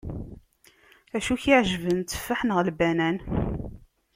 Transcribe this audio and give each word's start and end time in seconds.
Acu 1.15 1.31
i 1.35 1.41
k-iεeǧben, 1.43 1.97
tteffaḥ 2.01 2.39
neɣ 2.43 2.59
lbanan? 2.67 3.17